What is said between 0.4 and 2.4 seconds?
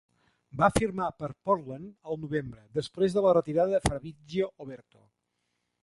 Va firmar per Portland al